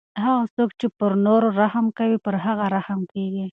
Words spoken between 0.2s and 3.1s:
هغه څوک چې پر نورو رحم کوي پر هغه رحم